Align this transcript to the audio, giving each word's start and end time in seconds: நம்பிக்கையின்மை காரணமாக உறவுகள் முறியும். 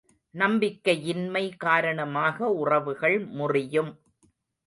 நம்பிக்கையின்மை 0.35 1.43
காரணமாக 1.57 2.47
உறவுகள் 2.53 3.17
முறியும். 3.31 3.91